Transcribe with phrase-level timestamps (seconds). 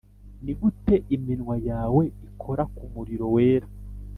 [0.43, 3.67] nigute iminwa yawe ikora ku muriro wera?